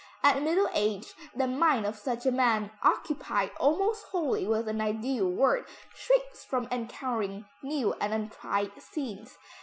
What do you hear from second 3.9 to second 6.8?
wholly with an ideal world, shrinks from